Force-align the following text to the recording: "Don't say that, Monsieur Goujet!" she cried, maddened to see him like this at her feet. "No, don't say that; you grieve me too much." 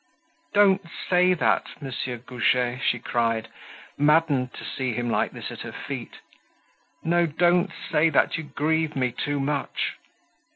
"Don't 0.55 0.81
say 1.11 1.35
that, 1.35 1.79
Monsieur 1.79 2.17
Goujet!" 2.17 2.81
she 2.81 2.97
cried, 2.97 3.49
maddened 3.99 4.51
to 4.55 4.65
see 4.65 4.93
him 4.93 5.11
like 5.11 5.29
this 5.31 5.51
at 5.51 5.61
her 5.61 5.71
feet. 5.71 6.15
"No, 7.03 7.27
don't 7.27 7.69
say 7.91 8.09
that; 8.09 8.35
you 8.35 8.45
grieve 8.45 8.95
me 8.95 9.11
too 9.11 9.39
much." 9.39 9.97